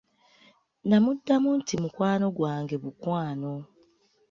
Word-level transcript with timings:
Nnamuddamu 0.81 1.49
nti 1.59 1.75
mukwano 1.81 2.25
gwange 2.37 2.75
bukwano. 2.83 3.53